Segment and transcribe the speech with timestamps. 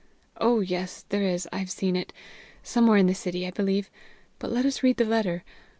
[0.37, 2.11] "Oh, yes, there is; I've seen it
[2.63, 3.91] somewhere in the City, I believe.
[4.39, 5.43] But let us read the letter.